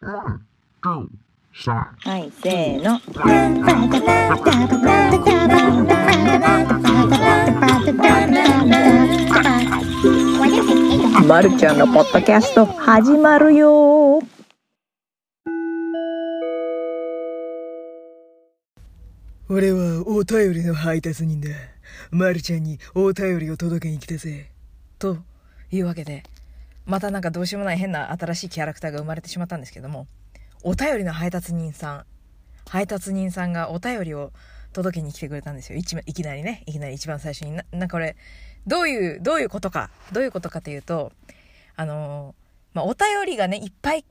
[0.00, 0.38] は
[2.18, 3.00] い、せーの。
[11.26, 14.22] まるちゃんのポッドキャスト始まるよ
[19.48, 21.48] 俺はお便りの配達人だ。
[22.12, 24.52] まるちゃんにお便りを届けに来たぜ。
[24.98, 25.18] と
[25.72, 26.22] いうわけで、
[26.88, 30.06] またなんかどうしようもない変な新しいキャラクターが生まれてしまったんですけども、
[30.62, 32.04] お便りの配達人さん、
[32.68, 34.32] 配達人さんがお便りを
[34.72, 35.78] 届けに来てくれたんですよ。
[35.78, 37.52] いちいきなりね、いきなり一番最初に。
[37.52, 38.16] な、なんかこれ、
[38.66, 41.12] どういう、どういうことか、どういうことかというと、
[41.76, 44.04] あのーまあ、お便りがね、いっぱい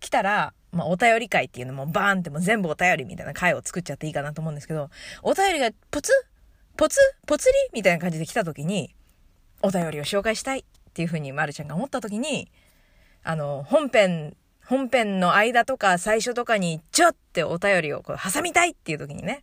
[0.00, 4.88] 来たら、まあ、お便り会っていうのもバーンっても全部お便りみたいな会を作っちゃっていいかなと思うんですけど、
[5.22, 6.12] お便りがポツ
[6.76, 8.94] ポツポツリみたいな感じで来た時に、
[9.60, 12.50] お便りを紹介したいっていうふうにまるちゃんが思った時に、
[13.24, 19.42] あの、本編、本編の間とか最初とかにちょってお便りをこう挟みたいっていう時にね、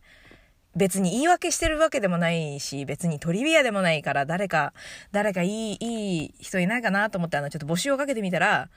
[0.76, 4.72] 別に言い訳してるわけでもないし、別にトリビアでもないから、誰か、
[5.10, 8.70] 誰かいい、いい人いないかなと思って、あの、ちょっと募集をかけてみたら、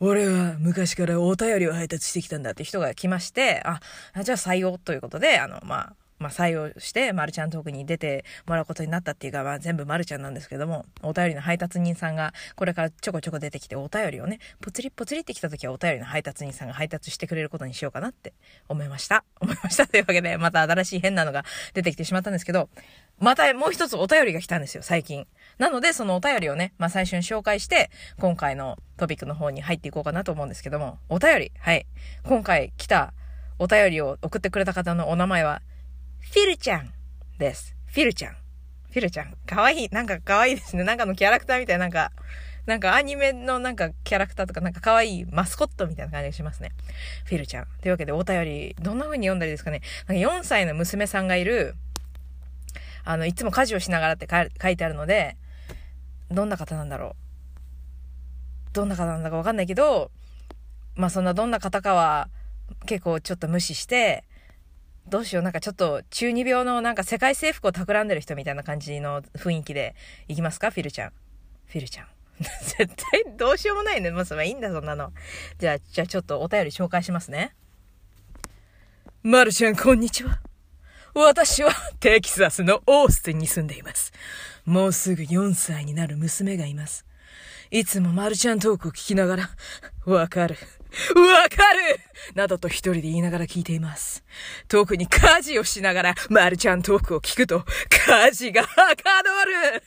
[0.00, 3.80] 俺は昔からお便りを配達してきたんだって人が来まして、あ、
[4.14, 18.32] あじゃあ採用ということで、あの、まあ、まあ、採用して、まるちゃんトークに出てもらうことになったっていうか、まあ、全部まるちゃんなんですけども、お便りの配達人さんが、これからちょこちょこ出てきて、お便りをね、ぽつりぽつりってきた時は、お便りの配達人さんが配達してくれることにしようかなって
[18.68, 19.24] 思いました。
[19.40, 19.86] 思いました。
[19.86, 22.68] というわけで、また新しい変なのが出てきてしまったんですけど、
[23.18, 25.26] またもう一つお便りが来たんですよ、最近。
[25.58, 31.86] なので、そのお便りをね、まあ最初に紹介して、今回のトピックの方に入っていこうかなと思うんですけども、お便り、はい。
[32.24, 33.12] 今回来た
[33.58, 35.62] お便りを送ってくれた方のお名前は、
[36.30, 36.92] フィルちゃん
[37.38, 37.76] です。
[37.86, 38.32] フィルちゃん。
[38.32, 39.34] フィルちゃん。
[39.46, 39.88] かわいい。
[39.90, 40.84] なんかかわいいですね。
[40.84, 42.12] なんかのキャラクターみたいな、なんか、
[42.64, 46.70] なんかアニメのなんかキャラクターとかなんか可愛いマスコットみたいな感じがしますね。
[47.24, 47.66] フィルちゃん。
[47.82, 49.82] というわけでお便り、どんな風に読んだらいいですかね。
[50.06, 51.74] なんか4歳の娘さんがいる、
[53.04, 55.36] あの、いつも家事をしながらって書いてあるので、
[56.30, 57.16] どんな方なんだろ
[58.70, 58.72] う。
[58.72, 60.10] どんな方なんだかわかんないけど、
[60.94, 62.28] まあそんなどんな方かは
[62.86, 64.24] 結構ちょっと無視して、
[65.08, 69.94] どうしよう、なんかちょっと中二病のなんか世界征服を企んでる人みたいな感じの雰囲気で
[70.28, 70.70] いきますか？
[70.70, 71.12] フィルちゃん。
[71.66, 72.06] フィルちゃん。
[72.78, 74.10] 絶対どうしようもないね。
[74.10, 75.12] まあ、それいいんだ、そんなの。
[75.58, 77.54] じゃあ、じゃあちょっとお便り紹介しますね。
[79.22, 80.40] まるちゃん、こんにちは。
[81.14, 84.12] 私はテキサスのオースティンに住んでいます。
[84.64, 87.04] もうすぐ4歳になる娘がいます。
[87.70, 89.50] いつもまるちゃんトークを聞きながら、
[90.06, 90.56] わかる。
[91.16, 92.00] わかる
[92.34, 94.24] などと一人で言いながら聞いています。
[94.68, 97.64] 特に家事をしながら、まるちゃんトークを聞くと、
[98.08, 98.66] 家事がは
[98.96, 99.82] かどる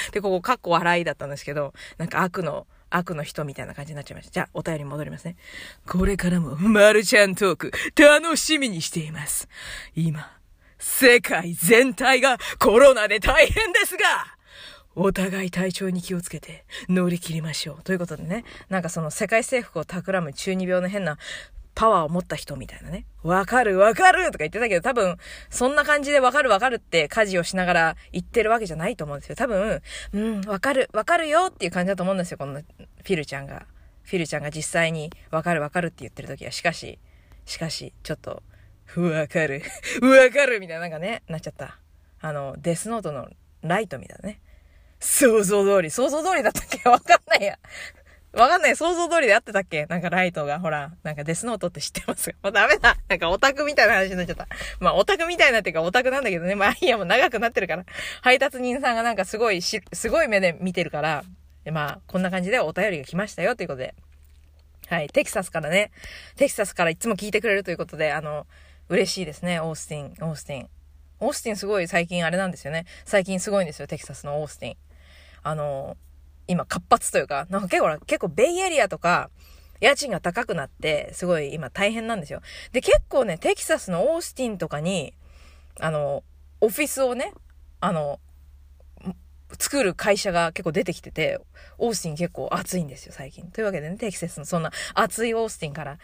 [0.12, 4.32] で、ここ、かっこ笑いだったんですけど、なんか悪の、悪の人みたいな感じになっちゃいました。
[4.32, 5.36] じゃあ、お便り戻りますね。
[5.86, 9.48] これからも、まるちゃんトーク、楽しみにしています。
[9.94, 10.30] 今、
[10.78, 14.36] 世界全体がコロナで大変ですが、
[14.96, 17.82] お互い体調に気をつけて乗り切りましょう。
[17.82, 21.18] ということでね、なんかその世界征服を企む中二病の変な
[21.74, 23.06] パワーを持った人みたいなね。
[23.22, 25.16] わかるわかるとか言ってたけど、多分、
[25.48, 29.36] そんな感じでわかるわかるって家事をしながら言ってるわけじゃないと思うんですよ。
[29.36, 29.80] 多分、
[30.12, 32.38] うん、わかる、わかるよっていう感じだと思うんですよ。
[32.38, 33.66] このフィルちゃんが。
[34.02, 36.50] フィルちゃんが実際にわかるわかるって言ってる時は。
[36.50, 36.98] しかし、
[37.46, 38.42] しかし、ちょっと、
[38.96, 39.62] わかる、
[40.02, 41.78] わかるみたいななんかね、なっちゃった。
[42.20, 43.28] あの、デスノートの
[43.62, 44.40] ライトみたいなね。
[45.00, 46.88] 想像通り、想像通りだったっけ？
[46.88, 47.58] わかんないや。
[48.32, 48.76] わかんない。
[48.76, 49.86] 想像通りで合ってたっけ？
[49.86, 52.34] なんかライトが、ほら、なんかデスノートって知ってます？
[52.42, 52.96] も うダメだ。
[53.08, 54.46] なんかオタクみたいな話になっちゃった。
[54.78, 56.54] まあオタクみたいなっていうかオタクなんだけどね。
[56.54, 57.84] まあいいや、もう長くなってるから。
[58.22, 61.24] 配達人さんがなんかすごいし、すごい目で見てるから、
[61.64, 63.94] でまあこんな感じでお便りが来ましたよということで。
[64.88, 65.08] はい。
[65.08, 65.90] テキサスからね、
[66.36, 68.46] テキサスからいつも聞いてくれるということで、あの、
[68.88, 69.60] 嬉しいですね。
[69.60, 70.68] オースティン、オースティン。
[71.20, 72.86] オースティンすごい最近あれなんですよね。
[73.04, 73.86] 最近すごいんですよ。
[73.86, 74.76] テキサスのオースティン。
[75.42, 75.96] あの、
[76.46, 79.30] 今活発というか、なんか結構、結構ベイエリアとか、
[79.80, 82.42] 家賃が高くなって、すごい今大変なんですよ。
[82.72, 85.14] で、結構ね、テキサスのオースティンとかに、
[85.78, 86.22] あの、
[86.60, 87.32] オフィスをね、
[87.80, 88.20] あの、
[89.58, 91.40] 作る会社が結構出てきてて、
[91.78, 93.50] オースティン結構暑いんですよ、最近。
[93.50, 95.98] というわけでね、テキサスのそんな暑いオースティンから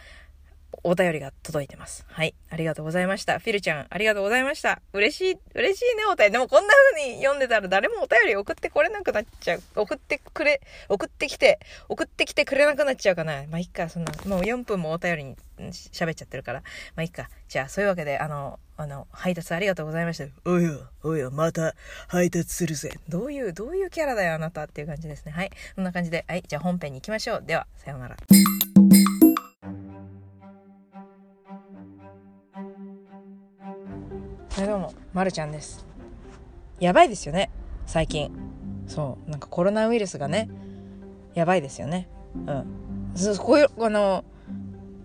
[0.87, 2.05] お便りが届いてます。
[2.07, 2.33] はい。
[2.49, 3.39] ありがとうございました。
[3.39, 4.81] フィルちゃん、ありがとうございました。
[4.93, 6.31] 嬉しい、嬉しいね、お便り。
[6.31, 9.61] でもこんな風に読んでたら誰もお便り送ってこれなくなっちゃう。
[9.75, 13.43] 送ってくれ、送ってきて、送ってきてくれなくなっちゃうかな。
[13.49, 16.61] まあ、いっか、そんな、もう4分もお便りに喋っちゃってるから。
[16.95, 17.29] まあ、いっか。
[17.49, 20.49] じゃあ、そういうわけで、あの、あの、配達ありがとうございました。
[20.49, 20.71] おや、
[21.03, 21.75] おや、また
[22.07, 22.91] 配達するぜ。
[23.09, 25.33] どういう、どういうキャラだよ、あなたっていう感じですね。
[25.33, 25.51] はい。
[25.75, 26.43] こんな感じで、はい。
[26.47, 27.43] じゃあ本編に行きましょう。
[27.45, 28.17] では、さようなら。
[34.57, 35.85] はい、どうも、まるちゃんです。
[36.79, 37.51] やばいですよね、
[37.85, 38.31] 最近。
[38.87, 40.49] そう、なんかコロナウイルスがね、
[41.35, 42.09] やばいですよね。
[42.47, 42.65] うん。
[43.13, 44.25] そこういう、あの、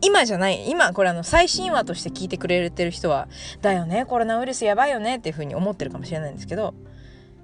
[0.01, 3.29] 今じゃない、今これあの最新話として聞いてくれてる人は、
[3.61, 6.73] だよね、コロナウイルスやばいよねっていうふうに思ってるかもしれないんですけど、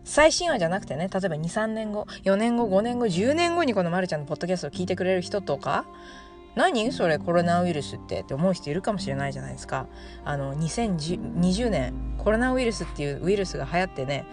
[0.03, 5.85] 最新話じゃなくてね、例えば2、3年後、4年後、5年後、10年後にこのまるちゃんのポッドキャストを聞いてくれる人とか、
[6.59, 6.93] 何？
[6.93, 9.87] それコロナウイルスってって思う人いるかもしれないじゃないですか。
[10.25, 14.27] あの、2020年、コロナウイルスっていうウイルスが流行ってね、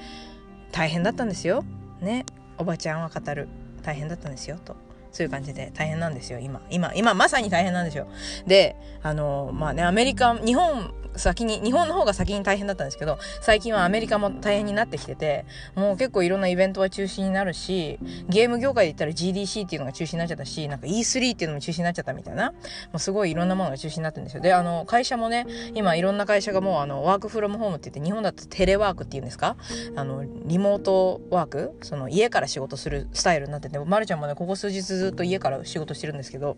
[0.72, 1.64] 大変だったんですよ。
[2.02, 2.26] ね。
[2.58, 3.48] おばちゃんは語る。
[3.84, 4.58] 大変だったんですよ。
[4.66, 4.76] と。
[5.12, 6.62] そういう感じで大変なんですよ、今。
[6.70, 8.08] 今、今まさに大変なんですよ。
[8.48, 15.46] で、あの、まあね、アメリカ、日本先に、日本の方が先に大変だったんですけど、最近はアメリカも大変になってきてて、
[15.76, 22.58] もう結構いろんなイベントは中止になるし、ゲーム業界で言ったら GDC っていうのが中止になっちゃったし、なんか E3 っていうのも中止になっちゃったみたいな、も
[22.96, 24.42] うすごいいろんなものが中止になってるんですよ。
[24.42, 29.56] で、あの、会社もね、今いろんな会社がもうあの、ワークフロムホームって言って、日本だとテレワークっていうんですか？
[29.96, 31.78] あの、リモートワーク？
[31.82, 36.58] その家から仕事するスタイルになってて、まるちゃんもね、ここ数日ずっと家から仕事してるんですけど、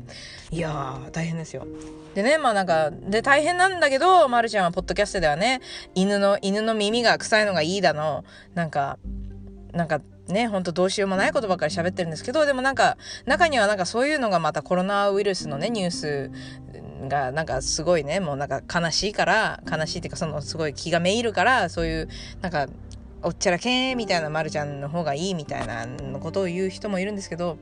[0.51, 1.68] いやー、大変ですよ。
[2.15, 5.61] でね、まあなんか、で、大変なんだけど、まるちゃんポッドキャストではね、
[5.95, 8.23] 犬の、犬の耳が臭いのがいいだの、
[8.53, 8.97] なんか、
[9.73, 16.31] なんかね、ほんとどうしようもないことばっかり喋ってるんですけど、でもなんか、中にはなんかそういうのがまたコロナウイルスのね、ニュース
[17.07, 22.09] がなんかすごいね、もうなんか悲しいから、悲しいっていうかそのすごい気がめいるから、そういう、
[22.41, 22.67] なんか、
[23.23, 25.88] おっちゃらけーみたいなまるちゃんの方がいいみたいな
[26.19, 27.57] ことを言う人もいるんですけど、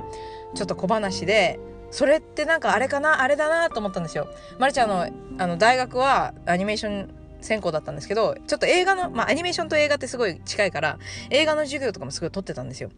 [0.53, 1.59] ちょっと小話で、
[1.95, 4.27] それってなんかあれかなあれだなと思ったんですよ。
[4.59, 5.07] まるちゃんの、
[5.37, 7.09] あの、大学はアニメーション
[7.39, 10.99] 専攻だったんですけど、ちょっと映画の、まあアニメーションと映画ってすごい近いから、
[11.29, 12.89] 映画の授業とかもすごい取ってたんですよ。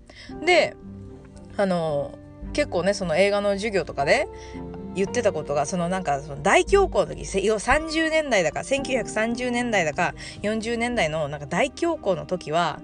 [0.43, 0.75] で、
[1.57, 2.17] あの、
[2.53, 4.27] 結構ね、その映画の授業とかで、
[4.95, 12.79] 言ってたことが、そのなんか、その大恐慌の時、30年代だか、1930年代だか、40年代のなんか大恐慌の時は、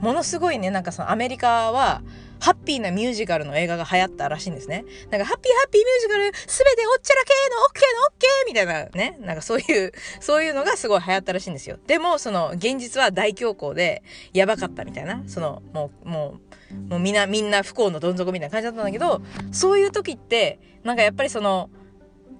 [0.00, 2.02] ものすごいね、なんかそのアメリカは、
[2.44, 4.84] ハッピーなミュージカルの映画が流行ったらしいんですね。
[5.10, 9.18] なんか、ハッピーハッピーミュージカル、すべておっちゃらけのオッケーのオッケーみたいなね。
[9.26, 11.78] なんかそういう、 そういうのがすごい流行ったらしいんですよ。
[11.86, 14.02] でも、その、現実は大恐慌で、
[14.34, 15.22] やばかったみたいな。
[15.26, 16.36] その、もう、も
[16.70, 21.70] う、もうみんな、みんな不幸のどん底みたいな感じだったんだけど、そういう時って、なんかやっぱりその、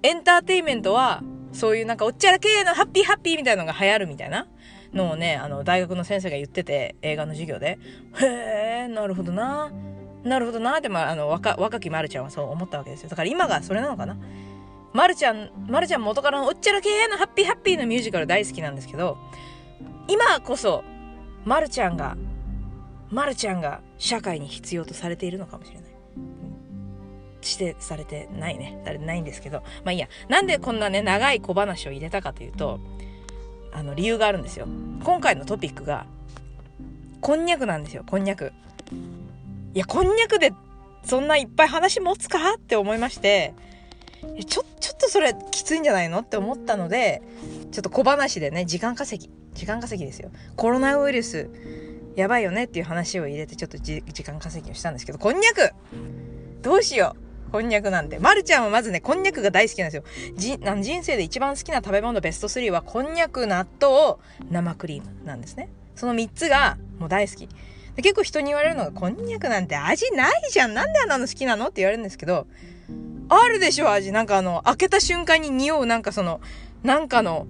[0.03, 4.45] エンターテインメントは、そういうなんかおっちゃらけのハッピーハッピーみたいなのが流行るみたいな
[4.93, 7.79] のをね、あの、大学の先生が言ってて、映画の授業で、
[8.21, 9.71] へー、なるほどな。
[10.25, 10.81] なるほどな。
[10.81, 13.09] でも、あの、若、若きまるちゃんはそう思ったわけですよ。
[13.09, 14.17] だから今がそれなのかな。
[14.91, 19.17] まるちゃん、まるちゃん元からのおっちゃらけーのハッピーハッピーのミュージカル大好きなんですけど、
[20.07, 20.83] 今こそ、
[21.43, 22.17] まるちゃんが、
[23.11, 25.85] まるちゃんが社会に必要とされているのかもしれない。
[27.41, 28.81] してされてないね。
[28.83, 29.61] されてないんですけど。
[29.83, 30.07] まあいいや。
[30.27, 32.79] なんでこんなね、長い小話を入れたかというと、
[33.71, 34.67] あの、理由があるんですよ。
[35.03, 36.07] 今回のトピックが、
[37.21, 38.53] こんにゃくなんですよ、こんにゃく。
[39.75, 40.53] いや、こんにゃくで
[41.03, 43.53] そんないっぱい話持つかって思いまして、
[44.47, 47.21] ちょ、ちょっとそれきついんじゃないのって思ったので、
[47.73, 49.31] ちょっと小話でね、時間稼ぎ。
[49.53, 50.31] 時間稼ぎですよ。
[50.55, 51.49] コロナウイルス、
[52.15, 55.73] やばいよねっていう話を入れて、ちょっと時間稼ぎをしたんですけど、こんにゃく
[56.61, 57.15] どうしよ
[57.49, 58.17] うこんにゃくなんて。
[58.19, 60.03] まるちゃんはまずね、こんにゃくが大好きなんですよ。
[60.37, 64.15] じあの人生で一番好きな食べ物ベスト3は、こんにゃく、納豆、
[64.49, 65.67] 生クリームなんですね。
[65.95, 67.49] その3つがもう大好き。
[67.97, 72.47] 結構人に言われるのが、こんにゃくなんて味ないじゃんなんであんなの好きなのって言われるんですけど、
[73.29, 74.11] あるでしょ味。
[74.11, 76.41] なんかあの、開けた瞬間に匂うなんかその、
[76.83, 77.47] なんかの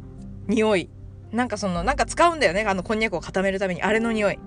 [0.48, 0.90] 匂い。
[1.32, 2.62] なんかその、なんか使うんだよね。
[2.62, 3.82] あの、こんにゃくを固めるために。
[3.82, 4.40] あれの匂い。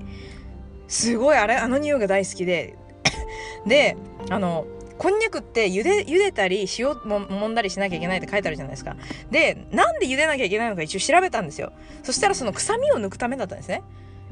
[0.86, 2.76] すごい、あれ、あの匂いが大好きで。
[3.66, 3.96] で、
[4.30, 4.66] あの、
[4.98, 8.96] こんにゃくって茹で、茹でたり塩も揉んだりしなきゃいけないって書いてあるじゃないですか。
[9.30, 11.72] で、なんで茹でなきゃいけないのか一応調べたんですよ。
[12.02, 13.82] そしたらその臭みを抜くためだったんですね。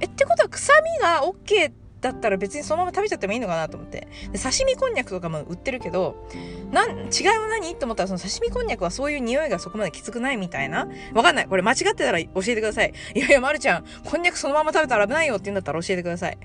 [0.01, 4.07] え、ってことは臭みが OK だったら別にそのまま食べちゃってもいいのかなと思って。
[4.31, 6.29] で、刺身こんにゃくとかも売ってるけど、
[6.71, 6.93] なん、違
[7.25, 7.75] いは何？
[7.75, 10.89] と思ったらその刺身こんにゃくはそういう匂いがそこまできつくないみたいな。
[11.15, 11.47] わかんない。
[11.47, 12.93] これ間違ってたら教えてください。
[13.15, 16.39] いやいや、まるちゃん、こんにゃくそのまま食べたら危ないよって言うんだったら教えてください。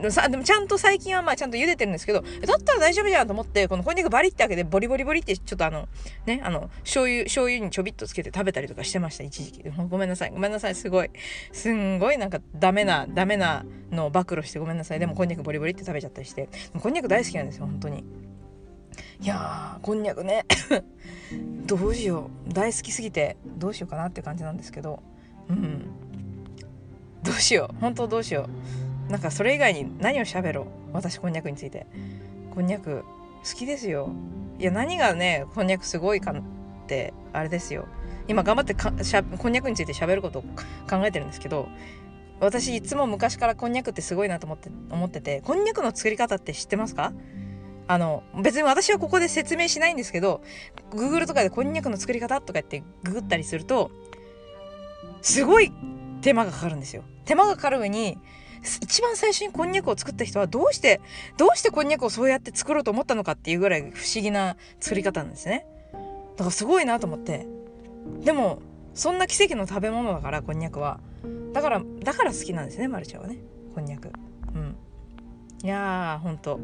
[0.00, 5.88] でもさ、でもちゃんと最近はまあちゃんと茹でてるんですけど、だったら大丈夫じゃんと思って、このこんにゃくバリって開けてボリボリボリってちょっとあの、
[6.26, 9.62] ね、あの、醤油、醤油にちょびっとつけて食べたりとかしてました、一時期。
[9.88, 10.30] ごめんなさい。
[10.30, 10.74] ごめんなさい。
[10.74, 11.10] すごい。
[11.52, 14.98] すんごいなんかダメな、ダメなのを暴露してごめんなさい。
[14.98, 16.48] でもこんにゃくボリボリって食べちゃったりして。
[16.78, 18.04] こんにゃく大好きなんですよ、本当に。
[19.20, 20.44] いやー、こんにゃくね。
[21.66, 22.52] どうしよう。
[22.52, 25.02] 大好きすぎて、どうしようかなって感じなんですけど。
[25.48, 25.84] うん
[27.22, 30.66] どうしよう本当どうしようなんかそれ以外に何を喋ろう？
[30.92, 31.86] 私こんにゃくについて。
[32.54, 33.04] こんにゃく
[33.44, 34.10] 好きですよ。
[34.58, 36.34] いや何がねこんにゃくすごいかっ
[36.86, 37.86] てあれですよ。
[38.26, 41.68] 今頑張ってかしゃこんにゃくについて喋ることを考えてるんですけど
[42.40, 47.12] 私いつも昔からこんにゃくってすごいなと思って思っててこんにゃくの作り方って知ってますか？
[47.86, 50.42] あの別に私はここで説明しないんですけど
[50.90, 53.90] Google とかでこんにゃくの作り方とか言ってググったりすると
[55.22, 55.72] すごい
[56.20, 57.04] 手間がかかるんですよ。
[57.24, 58.18] 手間がかかる上に
[58.62, 61.00] 一番最初にこんにゃくを作った人はどうして
[61.36, 65.66] どうしてこんにゃくをそうやって作ろうと思ったのかっていうぐらい不思議な作り方なんですね。
[66.36, 67.46] だからすごいなと思って。
[68.24, 68.60] でも
[68.94, 71.00] そんな奇跡の食べ物だからこんにゃくは。
[71.52, 73.38] だからだから好きなんですねまるちゃんはね。
[73.74, 74.10] こんにゃく。
[74.54, 74.76] うん。
[75.62, 76.60] いやーほんと。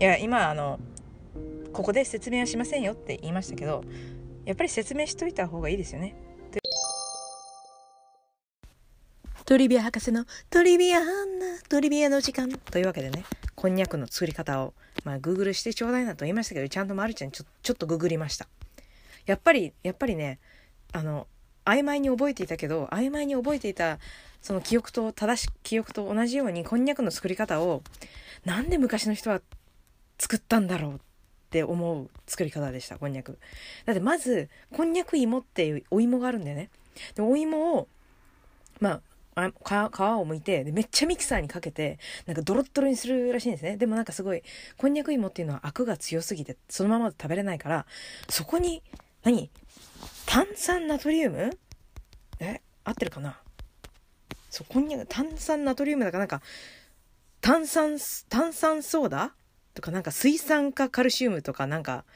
[0.00, 0.78] いや今あの
[1.72, 3.84] ここで説明はしませんよって言いましたけど
[4.44, 6.16] やっぱり説明しといた方がいいですよね。
[9.46, 11.06] トリビア博士のトリビアな
[11.68, 12.50] トリビアの時間。
[12.50, 13.24] というわけでね
[13.54, 14.74] こんにゃくの作り方を
[15.04, 18.48] まあグーグルしてちょうだいなと言いましたけどちゃんとまるちゃんちょちょっとググりました。
[19.24, 20.40] やっぱりやっぱりね
[20.92, 21.28] あの
[21.64, 24.00] 曖昧に覚えていたけど曖昧に覚えていた
[24.42, 27.84] その記憶と正しく記憶と同じようにこんにゃくの作り方を
[28.44, 29.40] なんで昔の人は
[30.18, 30.98] 作ったんだろうっ
[31.50, 33.38] て思う作り方でしたこんにゃく。
[33.84, 36.68] だってまずこんにゃく芋っていうお芋があるんだよね。
[37.14, 37.86] でお芋を
[38.80, 39.00] まあ
[39.38, 43.76] あ皮を剥いてでめっちゃミキサーにかけてなんかドロッドロにするらしいんですね。
[43.76, 44.42] でもなんかすごい
[44.78, 47.86] こんにゃく芋っていうのはアクが強すぎてそのまま食べれないから
[48.30, 48.82] そこに
[49.22, 49.50] 何？
[50.24, 51.50] 炭酸ナトリウム？
[52.40, 52.62] え？
[52.82, 53.38] 合ってるかな？
[54.48, 56.40] そうこんにゃく炭酸ナトリウムだからなんか
[57.42, 57.98] 炭酸
[58.30, 59.34] 炭酸ソーダ？
[59.74, 62.06] とかなんか水酸化カルシウムとかなんか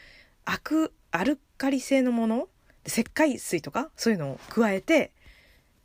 [0.46, 2.48] アクアルカリ性のもの？
[2.86, 3.90] 石灰水とか？
[3.94, 5.12] そういうのを加えて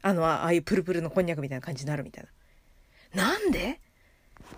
[0.07, 2.27] あのああいうプルプルのこんにゃくみたいな感じになるみたい
[3.15, 3.23] な。
[3.23, 3.79] なんで？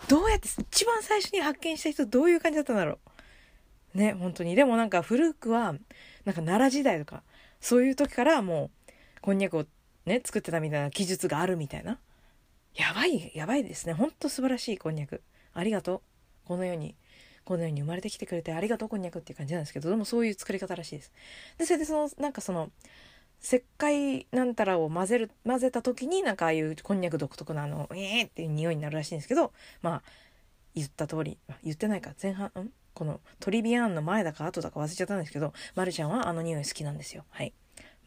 [0.10, 3.00] どうやって一番最初に発見した人どういう感じだったんだろ
[3.96, 3.98] う？
[3.98, 4.56] ね本当に。
[4.56, 5.72] でもなんか古くは
[6.26, 7.24] なんか奈良時代とか
[7.62, 9.66] そういう時からもうこんにゃくを
[10.06, 11.98] ね作ってたみたいな記述があるみたいな。
[12.76, 13.94] やばいやばいですね。
[13.94, 15.22] ほんと素晴らしいこんにゃく。
[15.54, 16.02] ありがとう。
[16.46, 16.94] このように
[17.46, 21.14] このように生まれてきてくれてありがとうこんにゃくっていう感じなんですけどでもそういう作り方らしいです。
[21.58, 22.70] でそれでそのなんかその
[23.42, 30.04] 石灰なんたらを混ぜる混ぜた時になんかああいうこんにゃく独特なあのえーっていう匂いになるらしいんですけどまあ
[30.76, 32.12] 言った通り言ってないか。
[32.22, 32.72] 前半ん？
[32.94, 37.26] このトリビアンの前だか後だか忘れちゃったんですけど、ま、るちゃんはあの匂い好きなんですよ。
[37.30, 37.54] はい。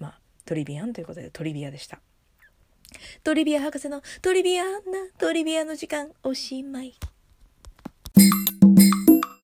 [0.00, 2.00] まあトリビアンということでトリビアでした。
[3.22, 4.80] トリビア博士のトリビアンな
[5.16, 6.94] トリビアの時間おしまい。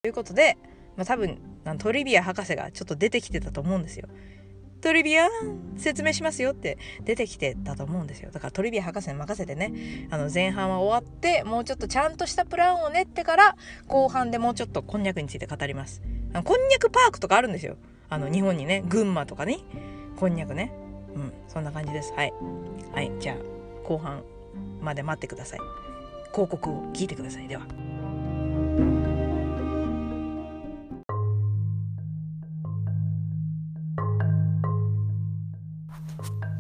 [0.03, 0.59] ということで、
[0.97, 1.39] まあ、多分
[1.79, 4.09] トリビア博士がちょっと出てきてたと思うんですよ。
[4.87, 5.27] トリビア
[5.77, 8.31] 説明しますよって出てきてたと思うんですよ。
[8.31, 13.57] だからトリビア博士に任せてね、あの前半は終わって、もうちょっとちゃんとしたプランを練ってから、
[13.89, 16.03] 後半でもうちょっとこんにゃくについて語ります。
[16.35, 17.75] あのこんにゃくパークとかあるんですよ。
[18.09, 19.59] あの日本にね、群馬とかね、
[20.21, 20.73] こんにゃくね。
[21.17, 22.13] うん、そんな感じです。
[22.13, 22.33] はい。
[22.95, 23.37] はい、じゃあ
[23.83, 24.23] 後半
[24.81, 25.61] まで待ってください。
[26.31, 27.49] 広告を聞いてください。
[27.49, 27.67] では。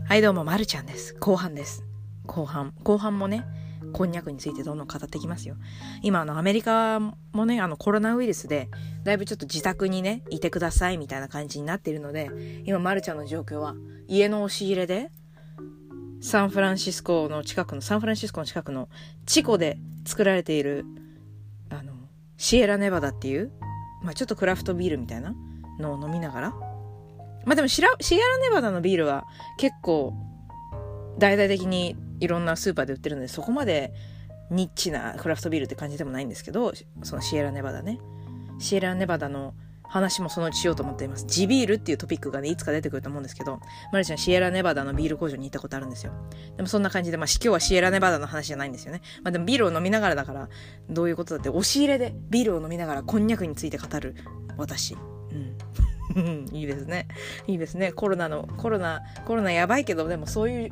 [0.08, 1.16] はいどうも、まるちゃんです。
[1.18, 1.82] 後半です。
[2.26, 2.72] 後半。
[2.84, 3.44] 後半もね、
[3.92, 5.56] こんにゃくについてどんどん語ってきますよ。
[6.00, 7.00] 今、あの、アメリカ
[7.32, 8.70] もね、あの、コロナウイルスで、
[9.02, 12.30] だいぶちょっと自宅にね、いてくださいみたいな感じになっているので、
[12.64, 13.74] 今、まるちゃんの状況は、
[14.06, 15.10] 家の押し入れで、
[16.20, 18.88] サンフランシスコの近くの、サンフランシスコの近くの、
[19.26, 20.84] チコで作られている、
[21.68, 21.94] あの、
[22.36, 23.50] シエラネバダっていう、
[24.04, 25.34] まあちょっとクラフトビールみたいな
[25.80, 26.75] のを飲みながら、
[27.46, 29.24] まあでもシラシエラネバダのビールは
[29.58, 30.12] 結構
[31.18, 33.94] 大々的にいろんなスーパーで売ってるのでそこまで
[34.50, 36.72] ニッチなクラフトビールって感じでもないんですけど
[37.02, 37.98] そのシエラネバダね
[38.58, 39.54] シエラネバダの
[39.88, 41.26] 話もそのうちしようと思っています。
[41.26, 43.60] 地ビールっていうトピックがね、いつか出てくると思うんですけど、
[43.92, 46.12] マルちゃんシエラネバダのビール工場に行ったことあるんですよ。
[46.56, 49.00] でもそんな感じで、まあ今日はシエラネバダの話じゃないんですよね。
[49.22, 50.48] まあでもビールを飲みながらだから、
[50.90, 54.16] どういうことだって、押し入れでビールを飲みながらこんにゃくについて語る
[54.56, 54.94] 私。
[54.94, 55.56] うん。
[56.52, 57.06] いいですね。
[57.46, 57.92] いいですね。
[57.92, 60.70] コロナの、コロナ、コロナやばいけど、でもそういう、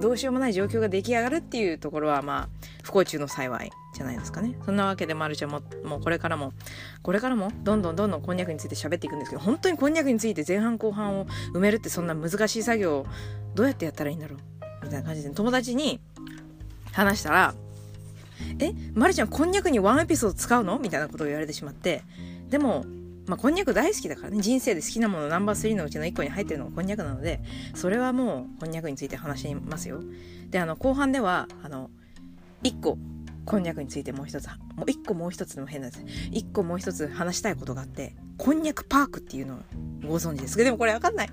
[0.00, 4.56] どうしようもない状況が出来上がるっていうところは、まあ、不幸中の幸いじゃないですかね。
[4.64, 6.54] そんなわけで、まるちゃんも、もうこれからも、
[7.02, 13.06] これからも、どんどんどんどんこんにゃくについて喋っていくんですけど、本当にこんにゃくについて前半後半を埋めるってそんな難しい作業を
[13.54, 14.38] どうやってやったらいいんだろう？
[14.84, 16.00] みたいな感じで、友達に
[16.92, 17.54] 話したら、
[18.58, 20.78] え、まるちゃんこんにゃくにワンエピソード使うの？
[20.78, 22.02] みたいなことを言われてしまって、
[22.48, 22.86] でも、
[23.26, 24.40] まあ、こんにゃく大好きだからね。
[24.40, 27.40] 人生で好きなものナンバー3のうちの1個に入ってるのがこんにゃくなので、
[27.74, 30.00] それはもうこんにゃくについて話しますよ。
[30.50, 31.90] で、あの、後半では、あの、
[32.64, 32.98] 1個、
[33.44, 36.04] こんにゃくについてもう一つ、もう1個もう一つでも変なんです。
[36.30, 39.58] 1個もう一つ話したいことがあって、こんにゃくパークっていうのを
[40.06, 41.28] ご存知ですかでもこれわかんない。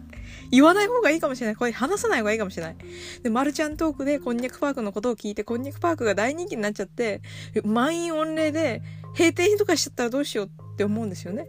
[0.51, 1.55] 言わない方がいいかもしれない。
[1.55, 2.75] これ話さない方がいいかもしれない。
[3.23, 7.21] で、マルちゃんトークでこんにゃくパークのことを聞いて、こんにゃくパークが大人気になっちゃって、
[7.63, 8.81] 満員御礼で
[9.17, 11.47] 閉店とかしちゃったらどうしようって思うんですよね。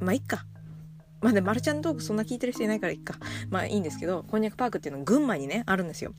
[0.00, 0.44] まあ、いっか。
[1.20, 3.14] まあで、マルちゃんトークそんな聞いてる人いないからいっか。
[3.50, 6.14] まあいいんですけど、こんにゃくパークっていうのは群馬にね、あるんですよ。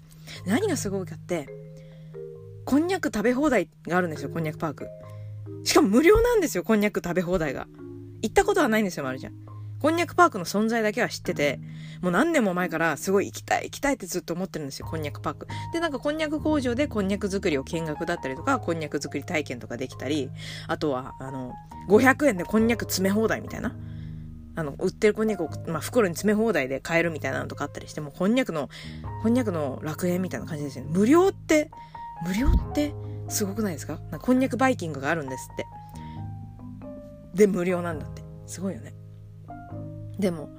[0.46, 1.48] 何がすごいかって、
[2.66, 4.88] こんにゃく食べ放題があるんですよ、こんにゃくパーク。
[5.64, 7.68] しかも無料なんですよ、こんにゃく食べ放題が。
[8.22, 9.34] 行ったことはないんですよ、まるちゃん。
[9.80, 11.60] こんにゃくパークの存在だけは知ってて、
[12.02, 15.48] もう何年も前からすごい行きたい、行きたいってずっと思ってるんですよ、こんにゃくパーク。
[15.72, 20.32] で、なんかこんにゃく工場でこんにゃく作りを見学だったりとか、こんにゃく作り体験とかできたり、
[20.68, 21.54] あとは、あの、
[21.90, 23.76] 500円でこんにゃく詰め放題みたいな。
[24.56, 28.70] あの、売ってるこんにゃくを、まあ、袋に詰め放題で買えるみたいなのとかあったりして、もうこんにゃくの、
[29.22, 30.92] こんにゃくの楽園みたいな感じですよね。
[30.92, 31.70] 無料って、
[32.26, 32.96] 無料って
[33.30, 33.94] すごくないですか？
[33.94, 35.68] なんかこんにゃくバイキングがあるんですって。
[37.36, 38.24] で、無料なんだって。
[38.48, 38.96] すごいよね。
[40.20, 40.50] でも、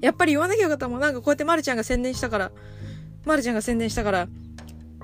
[0.00, 1.00] やっぱり言わなきゃよかったもん。
[1.00, 2.52] なんかこうやってまるちゃんが宣伝したから、
[3.24, 4.28] まるちゃんが宣伝したから、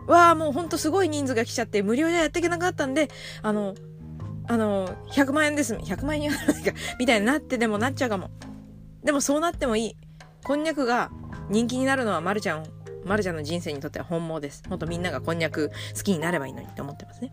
[0.07, 3.09] わあ、もうほんとすごい人数が来ちゃって、無料でやっていけなかったんで、
[3.43, 3.75] あの、
[4.49, 5.75] あの、100万円です。
[5.75, 8.31] 100万円にはないか、みたいになってでもなっちゃうかも。
[9.05, 9.97] でもそうなってもいい。
[10.45, 11.11] こんにゃくが
[11.49, 12.67] 人気になるのはまるちゃん、
[13.05, 14.63] まるちゃんの人生にとっては本望です。
[14.69, 17.31] ほんとみんながこんにゃく好きになればいいのにって思ってますね。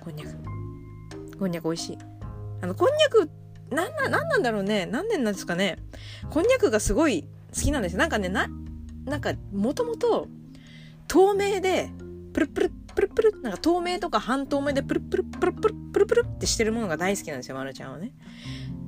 [0.00, 1.38] こんにゃく。
[1.38, 1.98] こんにゃく美味しい。
[2.60, 3.30] あの、こんにゃく、
[3.72, 4.86] なんな、なんなんだろうね。
[4.86, 5.78] 何年なんですかね。
[6.30, 7.98] こんにゃくがすごい好きなんですよ。
[7.98, 8.48] なんかね、な、
[9.04, 10.28] なんか、もともと、
[11.08, 11.90] 透明で、
[12.32, 18.12] プルプルプルプルなんか透明とか半透明でプルプルプルプルプルプルってしてるものが大好きなんですよ、まるちゃんはね。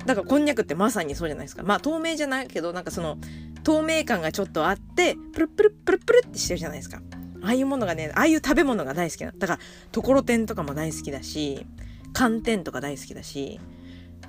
[0.06, 1.62] だからこんにゃくってまさにそうじゃないですか。
[1.62, 3.18] まあ透明じゃないけど、なんかその
[3.62, 7.00] 透明感がちょっとあって、プルプルプルプルってしてるじゃないですか。
[7.42, 9.32] ああいうものがね、ああいう食べ物が大好きな。
[9.36, 9.60] だから、
[9.92, 11.66] ところてんとかも大好きだし、
[12.12, 13.60] 寒天とか大好きだし、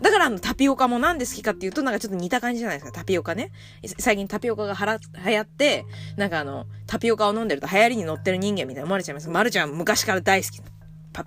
[0.01, 2.91] だからあのタピオカもなんで好きかっていうとなんかちょっと似た感じじゃないですか。
[2.91, 3.51] タピオカね。
[3.97, 5.85] 最近タピオカがはら流行って、
[6.17, 9.29] なんかあの、タピオカを飲んでると流行りに乗ってる人間みたいに思われちゃいます。
[9.29, 10.61] まるちゃん昔から大好き。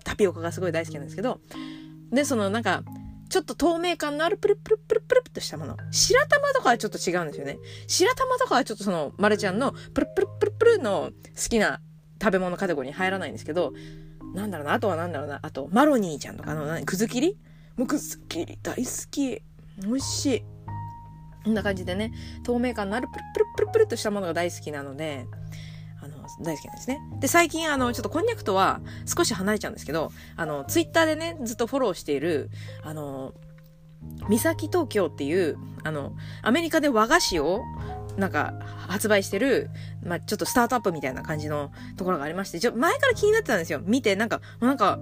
[0.04, 1.40] タピオカがすごい大好きなんですけど。
[2.12, 2.82] で、そのなんか、
[3.28, 5.76] ちょっと透明感のあるプルプルプルプルプとしたもの。
[5.90, 7.58] 白玉とかはちょっと違うんですよね。
[7.86, 11.80] 白玉とかはちょっとその、まるちゃんのプルプルプルプルの好きな
[12.20, 13.72] 食べ物カテゴリーに入らないんですけど、
[14.34, 17.38] なんだろうな、あとはなんだろうな、あと、マロニーちゃんとかの、くず切り
[17.78, 19.40] もうくず切り大好き。
[19.82, 20.44] 美味しい。
[21.44, 22.12] こんな感じでね、
[22.42, 25.26] 透明感のあるプルプルプルプルとしたものが大好きなので、
[26.02, 26.98] あの、大好きなんですね。
[27.20, 32.50] で、最近あの、ちょっとこんにゃくとは少し離れちゃうんですけど、あの、ツイッターでね、ずっとフォローしている、
[32.82, 33.32] あの、
[34.28, 37.62] 三崎東京っていう、あの、アメリカで和菓子を、
[38.16, 38.54] なんか、
[38.88, 39.70] 発売してる、
[40.02, 43.80] まあ、ちょっとスタートアップみたいな感じのところがありまして、ちょ、前から気になってたんですよ。
[43.84, 44.98] 見て、なんか、なんか、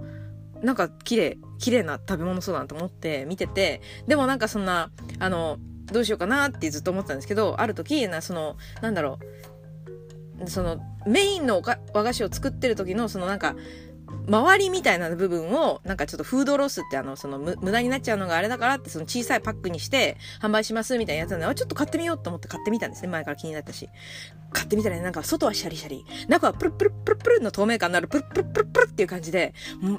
[0.61, 5.57] なんか綺麗、綺麗な食べ物そうだなと思って見てて、でもなんかそんな、あの、
[5.91, 9.19] どうしようかなってずっと思ってたんですけど、ある時、な、その、なんだろ
[10.43, 13.55] う、その、メインの和菓子を作ってる時の、そのなんか、
[14.27, 23.07] 周りみたいな部分を、なんかちょっとフードロスってあの、その無駄になっちゃうのがあれだからって、その小さいパックにして販売しますみたいなやつなので、ちょっと買ってみようと思って買ってみたんですね。
[23.07, 23.89] 前から気になったし。
[24.51, 29.53] 買ってみたらね、なんか外はシャリシャリ、中はプルプルプルプルの透明感のあるプルプルプルプルっていう感じで、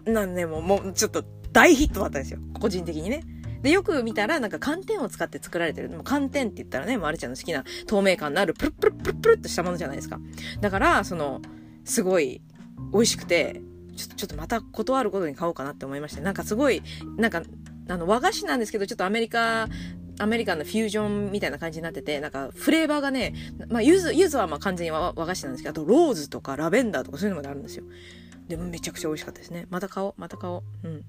[0.05, 2.41] なんね、も、もうちょっと大ヒットだったんですよ。
[2.61, 3.23] 個人的にね。
[3.63, 5.89] で、よく見たら、なんか寒天を使って作られてる。
[5.89, 10.21] でも寒天って言ったらね、まるちゃんの好きな透明感のあるプルプルプルプルっとしたものじゃないですか。
[10.61, 11.43] だから、その、
[11.85, 12.41] すごい
[12.93, 13.61] 美味しくて、
[13.99, 16.83] ちょっと、ちょっとまた断ることに買おうかなって思いまして、なんかすごい、
[17.17, 17.43] なんか、
[17.89, 19.69] あの、和菓子なんですけど、ちょっとアメリカ、
[20.21, 23.35] アメリカンのフュージョンみたいな感じになってて、なんかフレーバーがね、
[23.69, 27.85] まあ、柚子、柚子はまあ完全に和菓子なんですけど、あとローズとかラベンダーとかそういうのまであるんですよ。
[28.49, 29.67] でもめちゃくちゃ美味しかったですね。
[29.71, 30.89] また買おう、また買おう。
[30.89, 31.05] うん。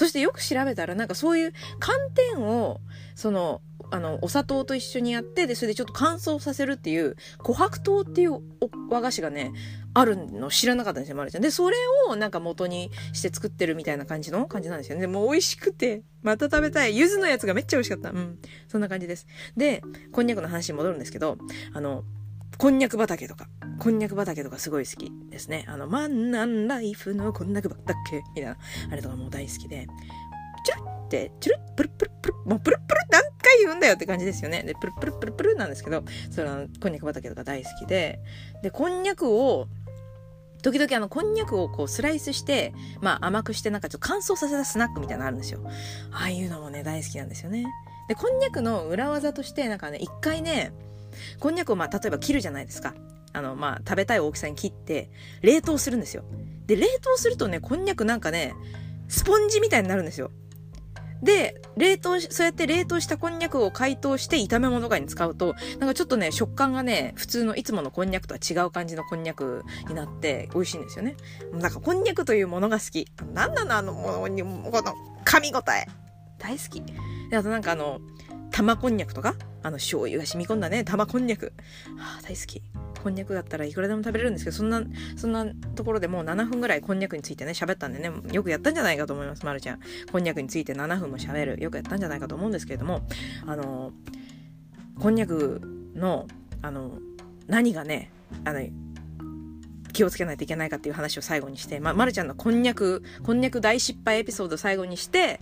[0.00, 2.80] そしてよく調べたら、なんかそういう寒天を、
[3.14, 3.60] その、
[3.90, 8.40] あの、お砂糖と一緒にやって、で、それでちょっと乾燥させるっていう、琥珀糖っていう
[8.88, 9.52] 和菓子がね、
[9.92, 11.42] あるの知らなかったんですよ、まるちゃん。
[11.42, 11.76] で、それ
[12.08, 15.02] をなんか元にして作ってるみたいな感じの感じなんですよね。
[15.02, 16.96] でも美味しくて、また食べたい。
[16.96, 18.08] 柚子のやつがめっちゃ美味しかった。
[18.08, 18.38] うん。
[18.68, 19.26] そんな感じです。
[19.54, 19.82] で、
[20.12, 21.36] こんにゃくの話に戻るんですけど、
[21.74, 22.04] あの、
[22.60, 25.64] こんにゃく畑とか、こんにゃく畑とかすごい好きですね。
[25.66, 28.58] あの、マンナンライフのこんにゃく畑みたいな、
[28.92, 29.86] あれとかも大好きで、
[30.66, 34.62] チュルって、チュルッ、プルプルプル、もうプルプル何回言うんだよって感じですよね。
[34.62, 38.20] で、プルプルプルプルなんですけど、それはこんにゃく畑とか大好きで、
[38.62, 39.66] で、こんにゃくを、
[40.62, 45.62] 時々あの、こんにゃくをこうスライスして、まあ甘くしてなんかちょっと乾燥させたスナックみたいなのあるんですよ。
[46.12, 47.64] ああいうのもね、大好きなんですよね。
[48.10, 50.74] で、こんにゃくの裏技として、なんかね、一回ね、
[51.38, 52.94] こんにゃくをまあ例えば切るじゃないですか。
[53.32, 55.10] あの、まあ食べたい大きさに切って、
[55.42, 56.24] 冷凍するんですよ。
[56.66, 58.54] で、冷凍するとね、こんにゃくなんかね、
[59.08, 60.30] スポンジみたいになるんですよ。
[61.22, 71.16] で、冷凍、そうやって冷凍したこんにゃくを解凍して炒め物とかに使うと、なんかちょっとね、食感がね、普通のいつものこんにゃくとは違う感じのこんにゃくになって美味しいんですよね。
[71.52, 73.06] なんかこんにゃくというものが好き。
[73.34, 74.62] なんなのあのものに、この
[75.24, 75.86] 噛み応え。
[76.38, 76.82] 大好き。
[77.30, 78.00] で、あとなんかあの、
[78.50, 81.52] 玉こんにゃくとか、あの醤油が染み込んだね、玉こんにゃく。
[81.96, 82.62] はあ、大好き。
[83.02, 84.82] こんにゃくだったらいくらでも食べれるんですけど、そんな、
[85.16, 89.80] そんなところでもう7分ぐらいこんにゃくについてね、喋ったんでね、よくやったんじゃないかと思います、まるちゃん。
[90.10, 91.62] こんにゃくについて7分も喋る。
[91.62, 93.02] よくやったんじゃないかと思うんですけれども、
[93.46, 93.92] あの、
[94.98, 95.60] こんにゃく
[95.94, 96.26] の、
[96.62, 96.98] あの、
[97.46, 98.10] 何がね、
[98.44, 98.60] あの、
[99.92, 105.40] 気をつけないといけないかっていう話を最後にして、ま、まるちゃんのこんにゃく、こんにゃく大失敗エピソードを最後にして、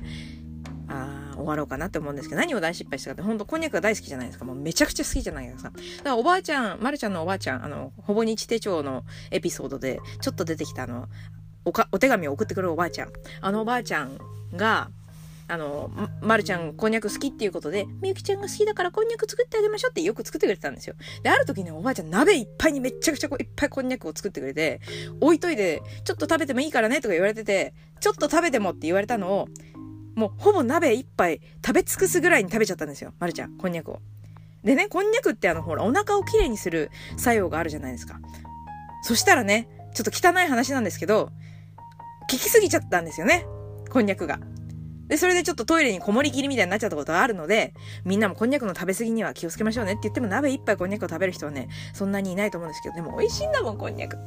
[1.49, 4.45] 終わろうかなって思うんですけど、何を大失敗したかって、本当こんにゃくが大好きじゃないですか。
[4.45, 5.71] もうめちゃくちゃ好きじゃないですか。
[5.71, 11.09] だからおばあちゃん、まるちゃんのおばあちゃん、あの、ほぼ日手帳のエピソードで、ちょっと出てきたあの、
[11.65, 13.13] おか、お手紙を送ってくるおばあちゃん。
[13.41, 14.19] あのおばあちゃん
[14.55, 14.91] が、
[15.51, 20.95] あの、ままるちゃんこんにゃく好きっていうことで、みゆきちゃんが好きだからこんにゃく作ってあげましょうってよく作ってくれてたんですよ。
[21.23, 24.81] で、ある時ね、おばあちゃん鍋いっぱいにめっちゃくちゃこういっぱいこんにゃくを作ってくれて、
[25.21, 29.49] 置いといて、ちょっと食べてもいいからねとか言われてて、ちょっと食べてもって言われたのを、
[30.19, 33.15] もうほぼ鍋一杯食べ尽くすぐらいに食べちゃったんですよ。
[33.21, 34.01] まるちゃん、こんにゃくを。
[34.65, 38.19] でね、こんにゃくってあの、ほら、お腹をきれいにする作用があるじゃないですか。
[39.03, 41.31] そしたらね、ちょっと汚い話なんですけど、
[42.29, 43.47] 効きすぎちゃったんですよね。
[43.91, 44.41] こんにゃくが。
[45.07, 47.73] で、それでちょっとトイレにこもりきりみたいになっちゃったことがあるので、
[48.05, 54.19] みんなもこんにゃくの食べ過ぎには気をつけましょうねって言っても鍋一杯こんにゃくを食べる人はね、そんなにいないと思うんですけど、でも美味しいんだもん、こんにゃく。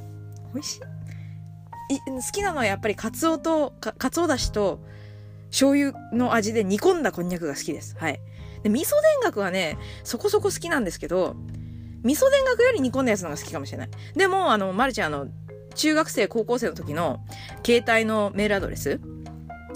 [0.54, 0.80] 美味しい。
[1.96, 4.80] い好きなのはやっぱりカツオと、か、カツオだしと、
[5.52, 7.96] 醤油の味で煮込んだこんにゃくが好きです。
[8.00, 8.20] はい。
[8.64, 8.90] で、味噌
[9.22, 11.36] 田楽はね、そこそこ好きなんですけど、
[12.04, 13.90] 味噌田楽より煮込んだやつの方が好きかもしれない。
[14.16, 15.28] でも、あの、まるちゃん、あの、
[15.76, 17.20] 中学生、高校生の時の
[17.66, 19.00] 携帯のメールアドレス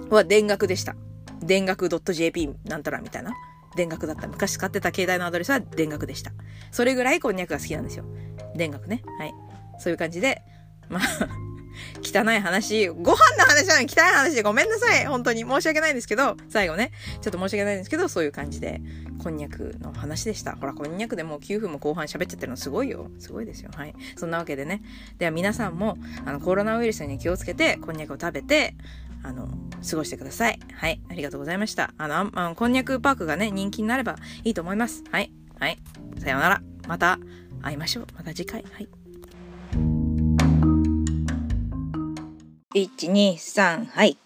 [0.10, 0.96] は田楽でした。
[1.48, 3.34] 田楽 .jp なんたらみたいな。
[3.76, 4.28] 田楽だった。
[4.28, 6.32] 昔使ってた携帯のアドレスは田楽でした。
[6.72, 8.06] それぐらいこんにゃくが好きなんですよ。
[8.58, 9.04] 田楽ね。
[9.20, 9.34] はい。
[9.80, 10.42] そういう感じで、
[10.90, 11.02] まあ、
[12.02, 15.06] 汚い話、ご飯の話なのに汚い話でごめんなさい。
[15.06, 18.82] 本当に申し訳ないんですけど、最後ね、ちょっと申し訳ないんですけど、そういう感じで、
[19.24, 20.56] こんにゃくの話でした。
[20.56, 23.10] ほら、こんにゃくでもう9分も後半喋っちゃってるのすごいよ。
[23.20, 23.72] すごいですよ。
[23.76, 23.96] はい。
[24.16, 24.82] そんなわけでね。
[25.18, 28.76] では皆さんも、あの、コロナウイルスに気をつけて、こんにゃくを食べて、
[29.24, 29.48] あの、
[29.90, 30.60] 過ごしてください。
[30.74, 31.02] はい。
[31.10, 31.94] ありがとうございました。
[31.98, 35.04] あの、ああのこんにゃくパークがね、人気になればいいと思います。
[35.12, 35.32] はい。
[35.60, 35.80] はい。
[36.20, 36.62] さようなら。
[36.88, 37.20] また
[37.62, 38.08] 会いましょう。
[38.16, 38.64] また次回。
[38.72, 39.05] はい。
[42.76, 44.18] 123はい。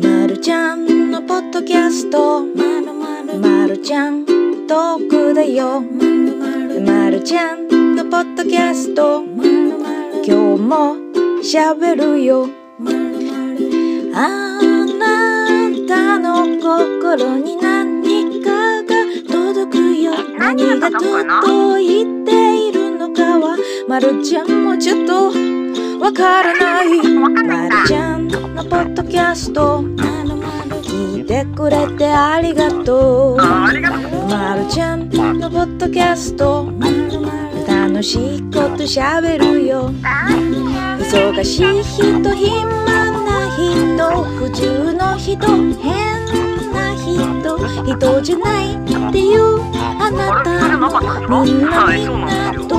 [0.00, 2.40] まるちゃんのポッドキャスト。
[2.44, 3.38] まるまる。
[3.40, 4.24] まるちゃん
[4.68, 5.80] トークだよ。
[5.80, 6.80] まるまる。
[6.82, 9.24] まるちゃんのポッドキャスト。
[9.24, 12.46] まるまる今日もしゃべるよ。
[12.78, 14.60] まるまるあ
[15.00, 20.12] なたの心に何かが届くよ。
[20.38, 25.28] 何が届いているのかはまるちゃんもちょっと
[26.00, 27.02] わからない。
[27.18, 29.82] まるちゃんのポッドキャスト。
[30.82, 33.36] 聞いてくれてありがとう。
[33.36, 36.72] まるちゃんのポッドキャスト。
[37.66, 39.90] 楽しいことしゃべるよ。
[40.98, 42.64] 忙しい人暇
[43.22, 44.24] な人。
[44.24, 45.46] 普通の人。
[45.78, 46.24] 変
[46.72, 47.58] な人。
[47.84, 48.76] 人じゃないっ
[49.12, 49.60] ていう
[50.00, 50.80] あなた
[51.28, 52.73] もみんなみんなどうもあ